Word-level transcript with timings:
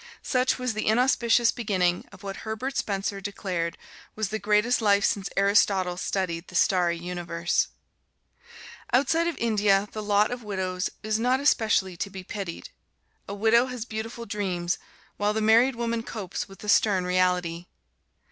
Such 0.23 0.57
was 0.57 0.73
the 0.73 0.87
inauspicious 0.87 1.51
beginning 1.51 2.05
of 2.11 2.23
what 2.23 2.37
Herbert 2.37 2.75
Spencer 2.75 3.21
declared 3.21 3.77
was 4.15 4.29
the 4.29 4.39
greatest 4.39 4.81
life 4.81 5.05
since 5.05 5.29
Aristotle 5.37 5.95
studied 5.95 6.47
the 6.47 6.55
starry 6.55 6.97
universe. 6.97 7.67
Outside 8.91 9.27
of 9.27 9.37
India 9.37 9.87
the 9.91 10.01
lot 10.01 10.31
of 10.31 10.41
widows 10.43 10.89
is 11.03 11.19
not 11.19 11.39
especially 11.39 11.95
to 11.97 12.09
be 12.09 12.23
pitied. 12.23 12.69
A 13.27 13.35
widow 13.35 13.67
has 13.67 13.85
beautiful 13.85 14.25
dreams, 14.25 14.79
while 15.17 15.33
the 15.33 15.39
married 15.39 15.75
woman 15.75 16.01
copes 16.01 16.49
with 16.49 16.61
the 16.61 16.67
stern 16.67 17.03
reality. 17.03 17.67